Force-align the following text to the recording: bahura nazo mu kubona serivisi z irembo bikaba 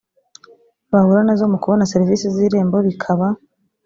bahura 0.91 1.21
nazo 1.25 1.45
mu 1.51 1.57
kubona 1.63 1.89
serivisi 1.91 2.25
z 2.35 2.37
irembo 2.45 2.77
bikaba 2.87 3.27